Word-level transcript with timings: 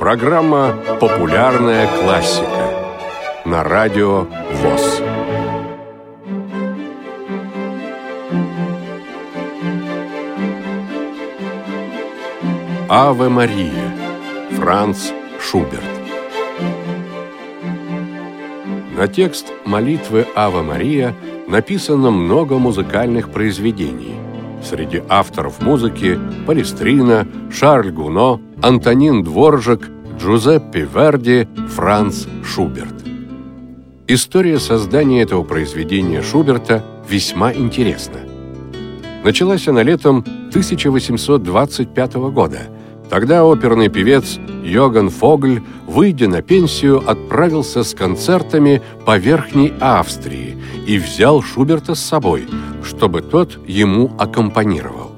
Программа 0.00 0.74
«Популярная 1.00 1.86
классика» 1.86 2.64
на 3.44 3.62
радио 3.62 4.26
ВОЗ. 4.54 5.00
Аве 12.88 13.28
Мария 13.28 13.70
Франц 14.56 15.12
Шуберт 15.40 15.84
На 18.96 19.06
текст 19.06 19.52
молитвы 19.64 20.26
Ава 20.34 20.62
Мария 20.62 21.14
написано 21.46 22.10
много 22.10 22.58
музыкальных 22.58 23.30
произведений. 23.30 24.21
Среди 24.62 25.02
авторов 25.08 25.60
музыки 25.60 26.18
Палестрина, 26.46 27.26
Шарль 27.50 27.90
Гуно, 27.90 28.40
Антонин 28.62 29.22
Дворжик, 29.24 29.90
Джузеппе 30.18 30.88
Верди, 30.92 31.48
Франц 31.74 32.26
Шуберт. 32.44 32.94
История 34.06 34.58
создания 34.58 35.22
этого 35.22 35.42
произведения 35.42 36.22
Шуберта 36.22 36.84
весьма 37.08 37.52
интересна. 37.52 38.20
Началась 39.24 39.66
она 39.68 39.82
летом 39.82 40.18
1825 40.50 42.14
года. 42.14 42.60
Тогда 43.12 43.44
оперный 43.44 43.90
певец 43.90 44.38
Йоган 44.64 45.10
Фогль, 45.10 45.60
выйдя 45.86 46.28
на 46.28 46.40
пенсию, 46.40 47.02
отправился 47.06 47.84
с 47.84 47.92
концертами 47.92 48.80
по 49.04 49.18
Верхней 49.18 49.74
Австрии 49.80 50.56
и 50.86 50.96
взял 50.96 51.42
Шуберта 51.42 51.94
с 51.94 52.00
собой, 52.00 52.48
чтобы 52.82 53.20
тот 53.20 53.58
ему 53.68 54.10
аккомпанировал. 54.18 55.12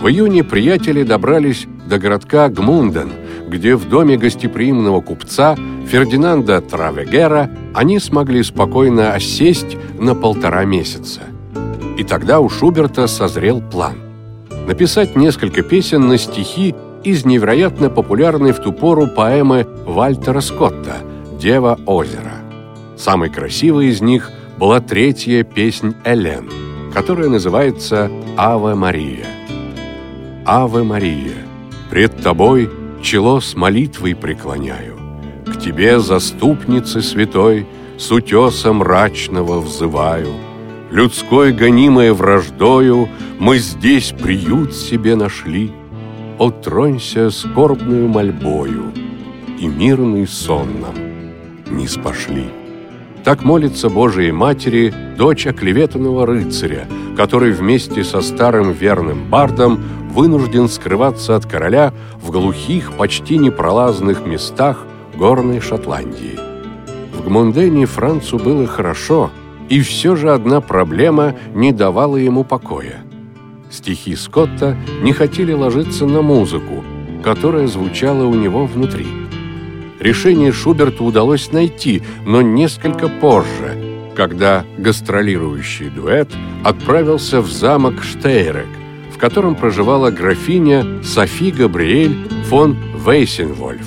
В 0.00 0.08
июне 0.08 0.44
приятели 0.44 1.02
добрались 1.02 1.66
до 1.84 1.98
городка 1.98 2.48
Гмунден, 2.48 3.10
где 3.48 3.76
в 3.76 3.86
доме 3.86 4.16
гостеприимного 4.16 5.02
купца 5.02 5.58
Фердинанда 5.88 6.62
Травегера 6.62 7.50
они 7.74 7.98
смогли 7.98 8.42
спокойно 8.42 9.12
осесть 9.12 9.76
на 9.98 10.14
полтора 10.14 10.64
месяца. 10.64 11.20
И 11.98 12.02
тогда 12.02 12.40
у 12.40 12.48
Шуберта 12.48 13.06
созрел 13.08 13.60
план– 13.60 13.96
написать 14.66 15.16
несколько 15.16 15.62
песен 15.62 16.08
на 16.08 16.16
стихи 16.16 16.74
из 17.04 17.24
невероятно 17.24 17.90
популярной 17.90 18.52
в 18.52 18.58
ту 18.58 18.72
пору 18.72 19.06
поэмы 19.06 19.66
Вальтера 19.86 20.40
Скотта 20.40 20.98
«Дева 21.38 21.78
озера». 21.86 22.32
Самой 22.96 23.30
красивой 23.30 23.86
из 23.86 24.00
них 24.00 24.30
была 24.58 24.80
третья 24.80 25.42
песнь 25.42 25.94
Элен, 26.04 26.50
которая 26.92 27.28
называется 27.28 28.10
«Аве 28.36 28.74
Мария». 28.74 29.26
«Аве 30.46 30.82
Мария, 30.82 31.36
пред 31.90 32.22
тобой 32.22 32.68
чело 33.02 33.40
с 33.40 33.54
молитвой 33.54 34.14
преклоняю, 34.14 34.98
к 35.46 35.58
тебе, 35.58 35.98
заступницы 35.98 37.00
святой, 37.00 37.66
с 37.98 38.10
утеса 38.10 38.72
мрачного 38.72 39.60
взываю. 39.60 40.28
Людской 40.90 41.52
гонимое 41.52 42.12
враждою, 42.12 43.08
мы 43.38 43.58
здесь 43.58 44.12
приют 44.12 44.74
себе 44.74 45.16
нашли. 45.16 45.70
Отронься 46.40 47.28
скорбную 47.28 48.08
мольбою, 48.08 48.94
и 49.58 49.66
мирный 49.66 50.26
сон 50.26 50.68
нам 50.80 50.94
не 51.76 51.86
спошли. 51.86 52.46
Так 53.24 53.44
молится 53.44 53.90
Божией 53.90 54.32
Матери 54.32 54.90
дочь 55.18 55.46
оклеветанного 55.46 56.24
рыцаря, 56.24 56.86
который 57.14 57.52
вместе 57.52 58.04
со 58.04 58.22
старым 58.22 58.72
верным 58.72 59.28
бардом 59.28 59.82
вынужден 60.14 60.70
скрываться 60.70 61.36
от 61.36 61.44
короля 61.44 61.92
в 62.22 62.30
глухих, 62.30 62.92
почти 62.92 63.36
непролазных 63.36 64.24
местах 64.24 64.86
горной 65.18 65.60
Шотландии. 65.60 66.40
В 67.12 67.22
Гмундене 67.22 67.84
Францу 67.84 68.38
было 68.38 68.66
хорошо, 68.66 69.30
и 69.68 69.82
все 69.82 70.16
же 70.16 70.32
одна 70.32 70.62
проблема 70.62 71.34
не 71.54 71.72
давала 71.72 72.16
ему 72.16 72.44
покоя. 72.44 73.04
Стихи 73.70 74.16
Скотта 74.16 74.76
не 75.00 75.12
хотели 75.12 75.52
ложиться 75.52 76.04
на 76.04 76.22
музыку, 76.22 76.84
которая 77.22 77.68
звучала 77.68 78.24
у 78.24 78.34
него 78.34 78.66
внутри. 78.66 79.06
Решение 80.00 80.50
Шуберту 80.50 81.04
удалось 81.04 81.52
найти, 81.52 82.02
но 82.26 82.42
несколько 82.42 83.08
позже, 83.08 84.12
когда 84.16 84.64
гастролирующий 84.76 85.88
дуэт 85.88 86.28
отправился 86.64 87.40
в 87.40 87.50
замок 87.50 88.02
Штейрек, 88.02 88.66
в 89.14 89.18
котором 89.18 89.54
проживала 89.54 90.10
графиня 90.10 90.84
Софи 91.04 91.52
Габриэль 91.52 92.16
фон 92.48 92.76
Вейсенвольф. 93.06 93.86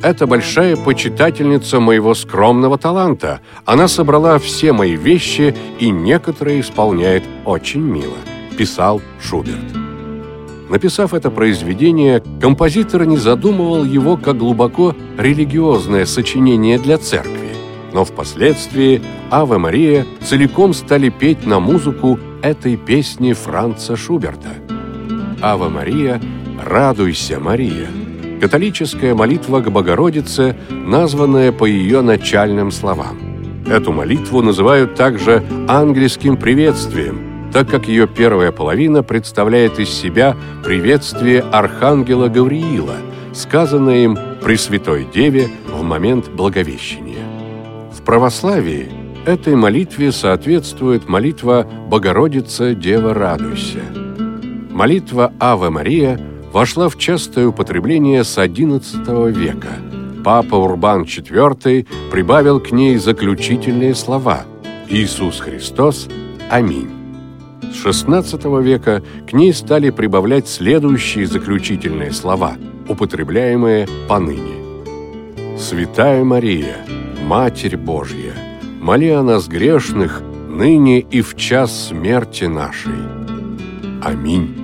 Это 0.00 0.28
большая 0.28 0.76
почитательница 0.76 1.80
моего 1.80 2.14
скромного 2.14 2.78
таланта. 2.78 3.40
Она 3.64 3.88
собрала 3.88 4.38
все 4.38 4.72
мои 4.72 4.94
вещи 4.94 5.56
и 5.80 5.90
некоторые 5.90 6.60
исполняет 6.60 7.24
очень 7.44 7.80
мило»,– 7.80 8.18
писал 8.58 9.00
Шуберт. 9.22 9.72
Написав 10.68 11.14
это 11.14 11.30
произведение, 11.30 12.22
композитор 12.40 13.06
не 13.06 13.16
задумывал 13.16 13.84
его 13.84 14.16
как 14.18 14.36
глубоко 14.36 14.94
религиозное 15.16 16.04
сочинение 16.04 16.78
для 16.78 16.98
церкви, 16.98 17.54
но 17.94 18.04
впоследствии 18.04 19.00
«Аве 19.30 19.58
Мария» 19.58 20.06
целиком 20.20 20.74
стали 20.74 21.08
петь 21.08 21.46
на 21.46 21.60
музыку 21.60 22.18
этой 22.42 22.76
песни 22.76 23.32
Франца 23.32 23.96
Шуберта. 23.96 24.50
«Аве 25.40 25.68
Мария, 25.68 26.20
радуйся, 26.62 27.38
Мария»– 27.38 27.86
католическая 28.40 29.14
молитва 29.14 29.60
к 29.60 29.70
Богородице, 29.70 30.56
названная 30.68 31.52
по 31.52 31.64
ее 31.64 32.02
начальным 32.02 32.72
словам. 32.72 33.16
Эту 33.66 33.92
молитву 33.92 34.42
называют 34.42 34.96
также 34.96 35.44
ангельским 35.68 36.36
приветствием– 36.36 37.22
так 37.52 37.68
как 37.68 37.88
ее 37.88 38.06
первая 38.06 38.52
половина 38.52 39.02
представляет 39.02 39.78
из 39.78 39.88
себя 39.88 40.36
приветствие 40.64 41.40
Архангела 41.40 42.28
Гавриила, 42.28 42.96
сказанное 43.32 44.04
им 44.04 44.18
Пресвятой 44.42 45.06
Деве 45.12 45.48
в 45.66 45.82
момент 45.82 46.28
Благовещения. 46.30 47.24
В 47.92 48.02
православии 48.02 48.88
этой 49.26 49.54
молитве 49.54 50.12
соответствует 50.12 51.08
молитва 51.08 51.66
«Богородица, 51.88 52.74
Дева, 52.74 53.14
радуйся». 53.14 53.82
Молитва 54.70 55.32
«Аве 55.40 55.70
Мария» 55.70 56.20
вошла 56.52 56.88
в 56.88 56.96
частое 56.98 57.46
употребление 57.48 58.24
с 58.24 58.38
XI 58.38 59.32
века. 59.32 59.76
Папа 60.24 60.54
Урбан 60.54 61.02
IV 61.02 61.86
прибавил 62.10 62.60
к 62.60 62.70
ней 62.70 62.96
заключительные 62.96 63.94
слова 63.94 64.44
«Иисус 64.88 65.40
Христос, 65.40 66.08
Аминь». 66.50 66.97
С 67.62 67.84
XVI 67.84 68.62
века 68.62 69.02
к 69.28 69.32
ней 69.32 69.52
стали 69.52 69.90
прибавлять 69.90 70.48
следующие 70.48 71.26
заключительные 71.26 72.12
слова, 72.12 72.56
употребляемые 72.88 73.86
поныне. 74.08 74.58
«Святая 75.58 76.24
Мария, 76.24 76.76
Матерь 77.24 77.76
Божья, 77.76 78.32
моли 78.80 79.10
о 79.10 79.22
нас 79.22 79.48
грешных, 79.48 80.22
ныне 80.48 81.00
и 81.00 81.20
в 81.20 81.36
час 81.36 81.88
смерти 81.88 82.44
нашей. 82.44 82.94
Аминь». 84.02 84.57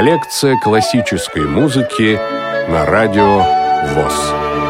Коллекция 0.00 0.56
классической 0.56 1.42
музыки 1.42 2.18
на 2.70 2.86
радио 2.86 3.44
ВОЗ. 3.92 4.69